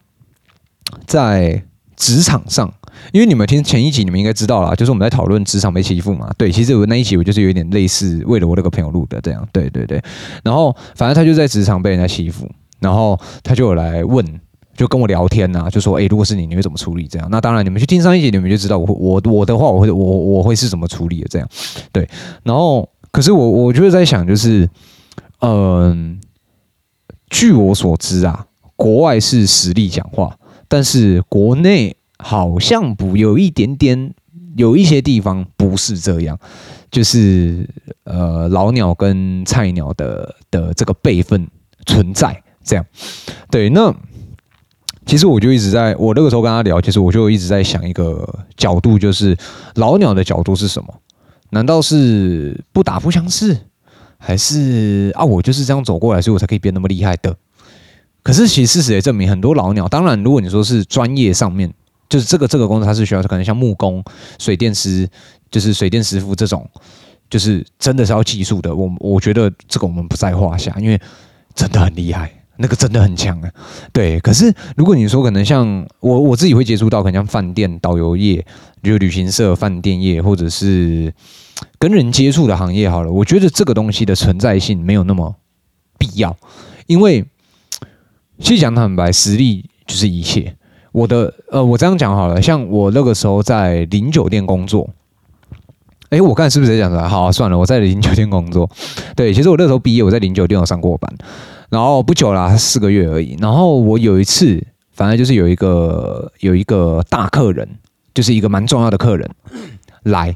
[1.05, 1.63] 在
[1.97, 2.73] 职场上，
[3.12, 6.29] 因为你们听前一集，你们应该知道啦，就是我们在讨论职场被欺负嘛。
[6.38, 9.45] 对，其实我那一集我就是有点类似为了我那个朋友录的这样。
[9.51, 10.01] 对对对。
[10.43, 14.25] 然后反正他就在职场被人家欺负，然后他就有来问。
[14.77, 17.07] 就跟我聊天呐、啊，就说，诶、如果是你，你会怎么处理？
[17.07, 21.27] 这样，那当然，你们去听上一集，你们就知道我，我我的话，我会，我我会是怎么处理的？
[21.29, 21.49] 这样，
[21.91, 22.07] 对。
[22.43, 24.69] 然后，可是我我就是在想，就是，
[25.41, 26.21] 嗯、
[27.31, 34.13] 据我所知啊，国外是实力讲话，但是国内好像不有一点点，
[34.56, 36.38] 有一些地方不是这样，
[36.91, 37.67] 就是
[38.03, 41.47] 呃，老鸟跟菜鸟的的这个辈分
[41.86, 42.86] 存在，这样，
[43.49, 43.93] 对，那。
[45.06, 48.27] 其实我就一直在我那个时候跟他聊，其实我就一直在想一个
[48.58, 49.38] 角度，就是
[49.75, 50.93] 老鸟的角度是什么？
[51.51, 53.58] 难道是不打不相识，
[54.17, 57.34] 还是啊我就是这样走过来，所以我才可以变那么厉害的？
[58.27, 61.73] 可是其实事实也证明，很多老鸟，当然如果你说是专业上面，
[62.09, 64.03] 就是这个这个工作它是需要可能像木工、
[64.37, 65.07] 水电师，
[65.49, 66.69] 就是水电师傅这种，
[67.29, 68.75] 就是真的是要技术的。
[68.75, 70.99] 我我觉得这个我们不在话下，因为
[71.55, 72.29] 真的很厉害。
[72.59, 73.51] 那个真的很强啊，
[73.93, 74.19] 对。
[74.19, 78.43] 可是如果你说可能像我我自己会接触到，可能像饭店导游业，
[78.81, 81.13] 就旅行社、饭店业，或者是
[81.77, 85.35] 跟人接触的行业，好了，我觉得这个东西的存在性没有那么
[85.99, 86.35] 必要，
[86.87, 87.23] 因为
[88.39, 90.56] 其实讲坦白，实力就是一切。
[90.91, 94.89] 我的呃，我这样讲好了，像我那个时候在零酒店工作，
[96.10, 97.08] 哎，我刚才是不是在讲的？
[97.08, 98.69] 好，算了，我在零酒店工作。
[99.15, 101.13] 对，其实我那时候毕业，我在零酒店有上过班。
[101.69, 103.38] 然后不久啦，四个月而已。
[103.41, 107.67] 然后我有一次，反正就是有一个有一个大客人，
[108.13, 109.30] 就是一个蛮重要的客人
[110.04, 110.36] 来，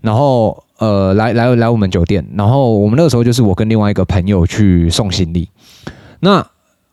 [0.00, 5.48] 然后呃来来来我们酒店，然后我们那个时候就是我跟另外一个朋友去送行李。
[6.20, 6.44] 那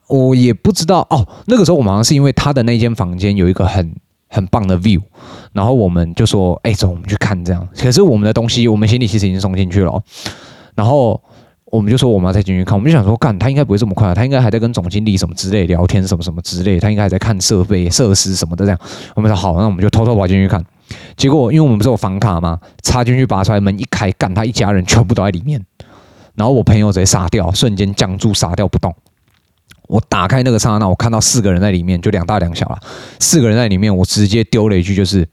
[0.10, 3.96] 我也不知道哦，那个时候我们好像是因为他的那间房间有一个很
[4.28, 5.02] 很棒的 view，
[5.54, 7.66] 然后我们就说，哎，走，我们去看这样。
[7.80, 10.04] 可是我们的东西，我们行李其实已经送进去了，
[10.76, 11.22] 然后。
[11.72, 18.80] 我们就说我们要再进去看，我们就想说，干他应该不会这么快，他应该还在跟总经理什么之类聊天，什么什么之类，他应该还在看设备、设施什么的这样。
[19.14, 20.66] 我们说好，那我们就偷偷跑进去看。
[21.16, 22.60] 结果因为我们不是有房卡吗？
[22.82, 25.64] 插进去拔出来，门一开，干他一家人全部都在里面。
[26.34, 28.92] 然后我朋友直接傻掉，瞬间僵住，傻掉不动。
[29.90, 32.78] 我打开那个刹那，我看到四个人在里面，就两大两小了，
[33.20, 35.28] 四个人在里面，我直接丢了一句，就是，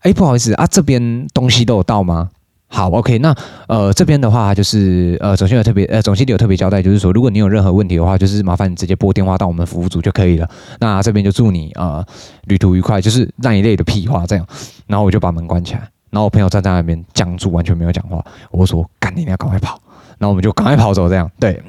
[0.00, 2.28] 哎，不好意思啊，这边东西都有到吗？
[2.68, 3.34] 好，OK，那
[3.68, 10.48] 呃这边的话就是呃总经理特别呃总经理有特别交代，就是说如果你有任何问题的话，就是麻烦你直接拨电话到我们服务组就可以了。
[10.78, 12.04] 那这边就祝你呃
[12.44, 14.46] 旅途愉快，就是那一类的屁话这样。
[14.86, 18.22] 然后我就把门关起来，然后我朋友站在那边僵住，完全没有讲话。
[18.50, 19.80] 我说赶紧，你要赶快跑。
[20.18, 21.28] 然后我们就赶快跑走这样。
[21.40, 21.60] 对，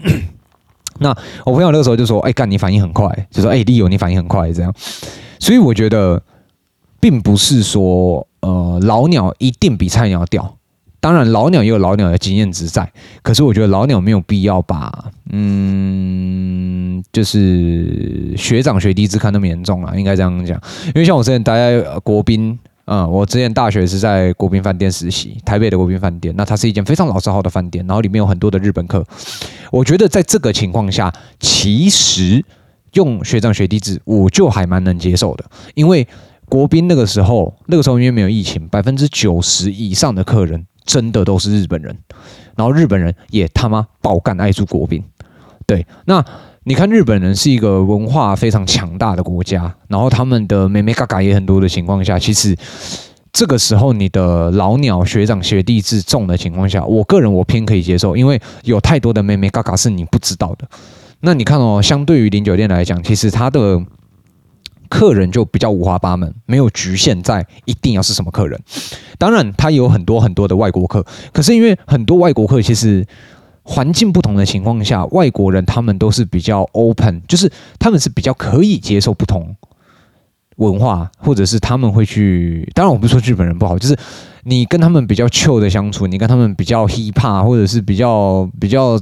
[1.02, 1.10] 那
[1.46, 4.74] 我朋友那个时候就说，哎干你反应很快，就说哎利友你反应很快这样。
[5.40, 6.22] 所以我觉得
[7.00, 10.56] 并不是说呃老鸟一定比菜鸟屌。
[11.00, 12.88] 当然，老鸟也有老鸟的经验值在，
[13.24, 20.62] 可是我觉得老鸟没有必要把嗯，就是学长学弟之看那么严重啊，应该这样讲。
[20.90, 22.60] 因为像我之前待在国宾，
[22.94, 29.02] 嗯，我之前大学是在国宾饭店实习，台北的国宾饭店，那它是一间非常老字号的饭店，然后里面有很多的日本客。
[29.72, 32.44] 我觉得在这个情况下，其实
[32.96, 36.06] 用学长学弟制，我就还蛮能接受的，因为
[36.50, 40.66] 国宾那个时候，那个时候因为没有疫情，百分之九十以上的客人。
[40.84, 41.96] 真的都是日本人，
[42.58, 45.02] 然后日本人也他妈爆干爱住国宾，
[45.68, 46.26] 对，那
[46.64, 52.56] 你看日本人是一个文化非常强大的国家，然后他们的妹妹嘎嘎也很多的情况下，其实
[53.34, 60.68] 这个时候你的老鸟学长学弟制重的情况下，我个人我偏可以接受，因为有太多的妹妹嘎嘎是你不知道的。
[61.22, 63.84] 那你看哦，相对于零酒店来讲，其实它的。
[64.90, 68.60] 客人就比较五花八门，没有局限在一定要是什么客人。
[69.18, 73.08] 当然，他有很多很多的外国客，可是因为很多外国客其实
[73.72, 79.56] 环境不同的情况下，外国人他们都是比较 open，就是他们是比较可以接受不同
[80.58, 82.70] 文化，或者是他们会去。
[82.76, 83.98] 当然，我不是说日本人不好，就是
[84.44, 89.00] 你跟他们比较 chill 的相处，你跟他们比较 hip hop，或者是比较比较。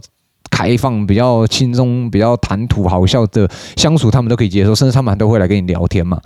[0.51, 6.19] 开放比较轻松、比较谈吐好笑的相处，他们都可以接受，甚至他们都会来跟你聊天嘛。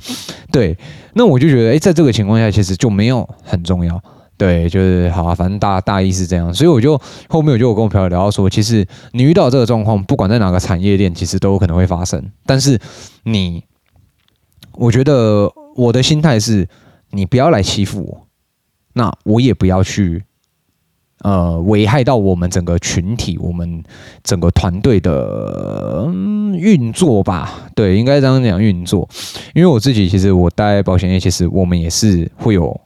[0.49, 0.75] 对，
[1.13, 4.01] 那我就觉得，哎，在这个情况下，其实就没有很重要。
[4.35, 6.51] 对，就是好啊，反正大大意是这样。
[6.53, 12.31] 所以我就后面我就跟我朋友聊到说，其实你遇到这个状况，不管在哪个产业链，其实都有可能会发生。
[12.45, 12.79] 但是
[13.23, 13.63] 你，
[14.73, 16.67] 我觉得我的心态是，
[17.11, 18.27] 你不要来欺负我，
[18.93, 20.23] 那我也不要去。
[21.19, 23.81] 呃，危害到我们整个群体，我们
[24.23, 26.05] 整个团队的
[26.57, 27.69] 运作吧？
[27.75, 29.07] 对，应该这样讲运作。
[29.53, 32.77] 因为我自己其实我待保险业，其实我们也是会有。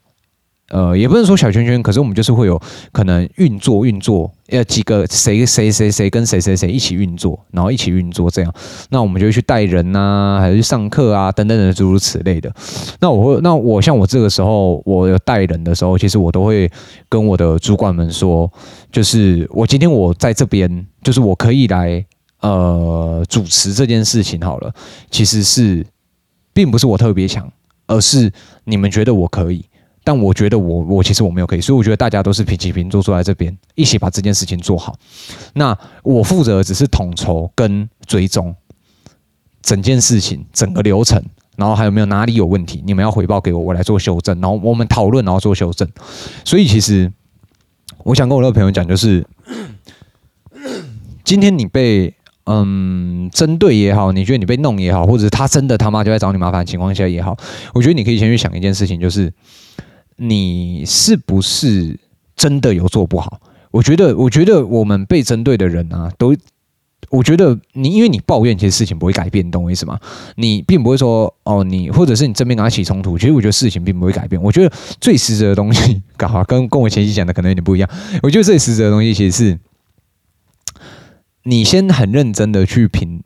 [0.70, 8.54] 呃，也不能说小圈圈，可是我们就是会有可能运作运作，呃，几个谁谁谁谁跟谁谁谁一起运作，然后一起运作这样，
[8.90, 12.54] 那我们就会去带人呐，还是上课啊，等等的诸如此类的。
[13.00, 16.70] 那我会，那我像我这个时候，我有带人的时候，其实我都会
[17.08, 18.52] 跟我的主管们说，
[18.92, 22.06] 就是我今天我在这边，就是我可以来
[22.42, 24.74] 呃主持这件事情好了，
[25.10, 25.86] 其实是
[26.54, 27.50] 并不是我特别强，
[27.86, 28.30] 而是
[28.66, 29.64] 你们觉得我可以。
[30.08, 34.98] 但我觉得我我其实我没有可以，所以我觉得大家都是平起平坐坐在这边，一起把这件事情做好。
[35.54, 38.56] 那我负责的只是统筹跟追踪
[39.62, 41.22] 整件事情整个流程，
[41.58, 45.86] 然后还有没有哪里有问题，你们要回报给我，我来做修正，然后我们讨论，然后做修正。
[46.46, 47.12] 所以其实
[48.06, 49.28] 我想跟我那个朋友讲，就是
[51.26, 52.14] 今天你被
[52.46, 57.36] 嗯针对也好，你觉得你被弄也好，或者是他真的他妈就在找你麻烦的情况下也好，
[57.74, 59.34] 我觉得你可以先去想一件事情，就是。
[60.18, 61.98] 你是不是
[62.36, 63.40] 真的有做不好？
[63.72, 66.36] 我觉得，我觉得我们被针对的人啊，都，
[67.10, 70.00] 我觉得你因为你抱怨，其实事情不会改变，懂我意思吗？
[70.36, 74.42] 你并不会说哦，你或者是你正面跟他起冲突，其实我觉得事情并不会改变。
[74.42, 77.90] 我觉得最实质的东西，刚好跟跟我前期讲的可能有点不一样。
[78.24, 79.60] 我觉得最实质的东西，其实是
[81.44, 83.22] 你先很认真的去评，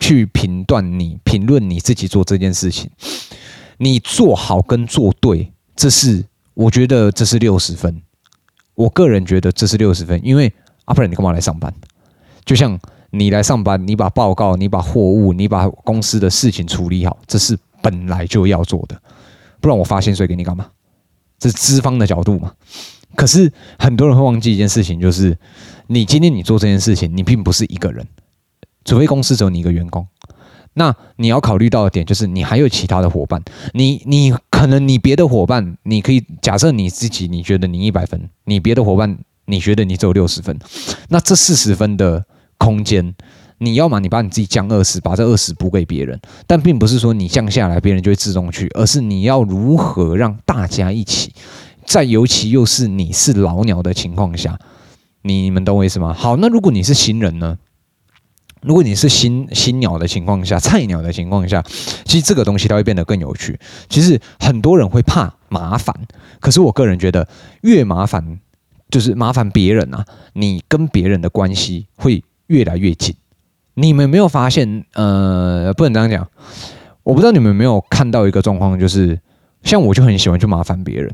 [0.00, 2.90] 去评断你评论你自己做这件事情，
[3.78, 5.51] 你做好跟做对。
[5.74, 8.02] 这是我觉得这是六十分，
[8.74, 10.52] 我个人觉得这是六十分，因为
[10.84, 11.72] 啊，不然你干嘛来上班？
[12.44, 12.78] 就像
[13.10, 19.00] 你来上班，你把报告、你把货物、你把公司的事情处理好，这是本来就要做的，
[19.60, 20.68] 不然我发薪水给你干嘛？
[21.38, 22.52] 这是资方的角度嘛。
[23.14, 25.36] 可是很多人会忘记一件事情，就是
[25.86, 28.06] 你今天你做这件事情，你并不是一个人，
[28.84, 30.06] 除非公司只有你一个员工。
[30.74, 33.42] 那你要考虑到的点就是，你还有其他的伙伴，
[33.74, 40.58] 你你可能你别的伙伴，你可以假设你自己你觉得你一百分，你别的伙伴你觉得你只有六十分，
[41.08, 42.24] 那这四十分的
[42.56, 43.14] 空间，
[43.58, 51.34] 你要么你把你自己降二十，把这二十补给别人，但并不是说你降下来别人就会自动去，而是你要如何让大家一起，
[51.84, 54.58] 在尤其又是你是老鸟的情况下，
[55.20, 56.14] 你们懂我意思吗？
[56.14, 57.58] 好，那如果你是新人呢？
[58.62, 61.62] 如果你是新新鸟的情况下，菜鸟的情况下，
[62.04, 63.58] 其实这个东西它会变得更有趣。
[63.88, 65.94] 其实很多人会怕麻烦，
[66.40, 67.26] 可是我个人觉得，
[67.62, 68.38] 越麻烦
[68.88, 70.04] 就是麻烦别人啊，
[70.34, 73.14] 你跟别人的关系会越来越近。
[73.74, 74.84] 你们没有发现？
[74.94, 76.28] 呃，不能这样讲。
[77.02, 79.18] 我不知道你们有没有看到一个状况，就是
[79.64, 81.12] 像我就很喜欢去麻烦别人。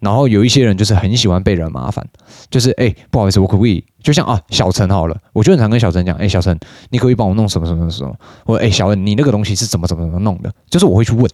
[0.00, 2.06] 然后有一些人就是很喜欢被人麻烦，
[2.50, 3.84] 就是哎，不好意思，我可不可以？
[4.02, 6.58] 就像啊，小陈好了，我就很常跟小陈讲，哎，小陈，
[6.90, 8.14] 你可以帮我弄什么什么什么？
[8.46, 10.52] 我哎，小恩，你那个东西是怎么怎么怎么弄的？
[10.70, 11.28] 就是我会去问，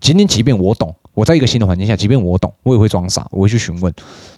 [0.00, 3.92] 今天即便我懂，我在一个新的环境下，即便我懂，我也会装傻，我会去询问，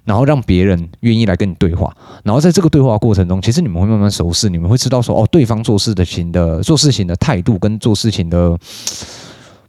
[0.05, 1.97] 然后让别人愿意来跟你对话。
[2.25, 8.59] 然后在这个对话过程中，其实你们会慢慢熟识，你们会知道说，哦，对方做事的情的做事情的态度跟做事情的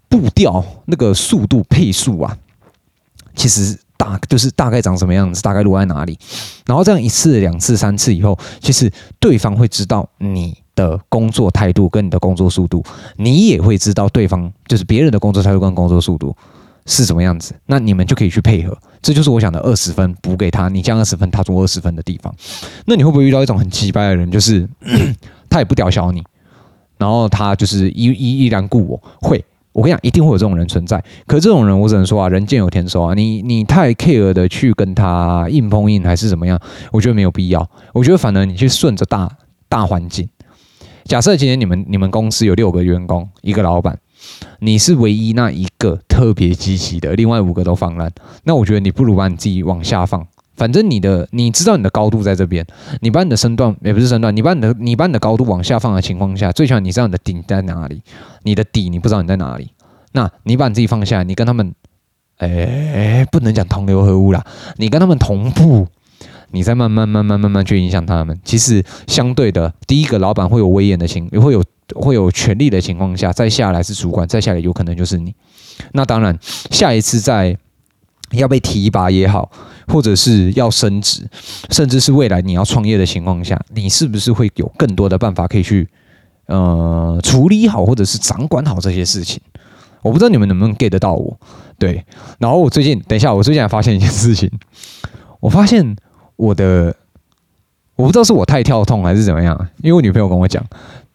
[0.10, 2.36] 步调那个速度配速啊，
[3.36, 6.18] 其实大就是大概长什么样子，大概落在哪里。
[6.66, 12.84] 然后这样一次、两次、三次以后，其实对方会知道你的工作态度跟你的工作速度，
[13.18, 16.36] 你也会知道对方就是别人的工作态度跟工作速度
[16.88, 18.76] 是什么样子，那你们就可以去配合。
[19.04, 22.34] 这就是我想的二十分补给他，你降二十分，他做二十分的地方。
[22.86, 24.68] 那你会不会遇到一种很奇葩的人，就是
[25.48, 26.24] 他也不屌小你，
[26.98, 29.04] 然后他就是依依依然故我？
[29.22, 29.44] 会，
[29.74, 31.02] 我跟你讲，一定会有这种人存在。
[31.26, 33.14] 可是这种人，我只能说啊，人见有天收啊。
[33.14, 36.60] 你你太 care 的去跟他硬碰硬还是怎么样？
[36.92, 37.70] 我觉得没有必要。
[37.94, 39.32] 我觉得反而你去顺着大
[39.70, 40.28] 大环境。
[41.06, 43.98] 假设今天你们你们公司有六个员工，一个老板，
[44.60, 48.12] 你是唯一那一个特别积极的，另外五个都放烂。
[48.44, 50.26] 那我觉得你不如把你自己往下放，
[50.56, 52.66] 反正你的你知道你的高度在这边，
[53.00, 58.02] 你把你的身段也不是身段，你把你的你把你的高度往下放的情况下，最起码你知道你的顶在哪里，
[58.44, 59.72] 你的底你不知道你在哪里。
[60.14, 61.74] 那你把你自己放下，你跟他们，
[62.38, 64.46] 哎，不能讲同流合污啦，
[64.78, 65.88] 你跟他们同步。
[66.54, 71.64] 你再慢慢慢慢慢慢去影响他们，其实相对的，第一个老板会有威严的情，会有
[71.96, 75.34] 会有权力的情况下，再下来是主管，再下来有可能就是你。
[75.94, 76.38] 那当然，
[76.70, 77.58] 下一次再
[78.40, 79.52] 要被提拔也好，
[79.88, 81.28] 或者是要升职，
[81.70, 85.88] 甚至是未来你要创业的情况下，你是不是会有更多的办法可以去
[86.48, 89.42] 呃处理好，或者是掌管好这些事情？
[90.02, 91.40] 我不知道你们能不能 get 到我。
[91.78, 92.06] 对，
[92.40, 94.50] 然后我最近等一下，我最近还发现一件事情，
[95.40, 95.96] 我发现。
[96.38, 96.96] 我的
[97.96, 100.66] 我不知道是我太跳痛还是怎么样，因为我女朋友跟我讲，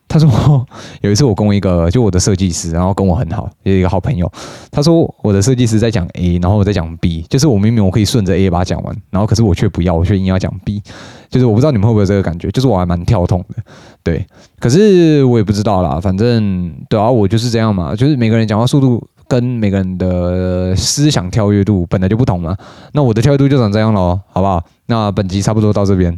[0.09, 0.66] 他说
[1.00, 4.30] 有一次我跟我一个就我的设计师，然后跟我很好，有一个好朋友，
[4.70, 10.82] 他说我的设计师在讲 A，然后我在讲 B，就是我明明我可以顺着 A 把它讲完，然后可是我却不要，我却硬要讲 B，
[11.28, 13.62] 就是我不知道你们会不会有这个感觉，就是我还蛮跳痛的，
[14.02, 14.26] 对，
[14.61, 19.07] 可是我也不知道啦，反正对啊，我就是这样嘛，就是每个人讲话速度。
[19.28, 22.57] 跟每个人的思想跳跃度本来就不同嘛，
[22.92, 24.62] 那我的跳跃度就长这样喽，好不好？
[24.86, 26.16] 那本集差不多到这边，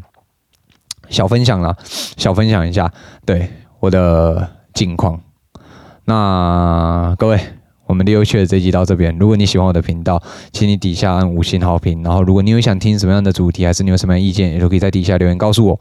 [1.09, 1.75] 小分享了，
[2.19, 2.93] 小分享一下，
[3.25, 3.49] 对
[3.81, 5.21] 我的近况。
[6.05, 7.41] 那各位，
[7.87, 9.17] 我们 Leo Chat 这集到这边。
[9.19, 10.23] 如果你喜欢我的频道，
[10.53, 12.03] 请你底下按五星好评。
[12.03, 15.79] 然后，如果你有想听什么样的主题，还是你有什么样意见，也都可以在底下留言告诉我。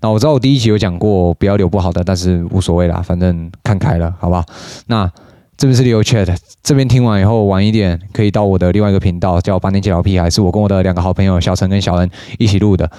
[0.00, 4.44] 那我知道我第一集有讲过，不要留不好的，但是无所谓啦，反正看开了，好不好？
[4.86, 5.10] 那。
[5.56, 12.90] 这边是 Leo Chat，这边听完以后晚一点可以到我的另外一个频道，叫八年级老屁孩，是我跟我的两个好朋友小陈跟小恩一起录的，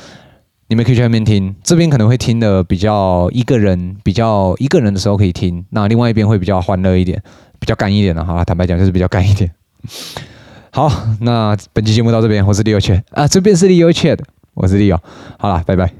[0.71, 7.21] 你们可以去那边听，这边可能会听的比较一个人，比较一个人的时候可以听，那另外一边会比较欢乐一点，
[7.59, 8.45] 比较干一点的、好、哈。
[8.45, 9.51] 坦白讲就是比较干一点。
[10.71, 14.19] 好，那本期节目到这边，我是 Leo Chat 啊，这边是 Leo Chat，
[14.53, 14.97] 我是 Leo，
[15.37, 15.91] 好了，拜拜。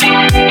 [0.00, 0.49] Thank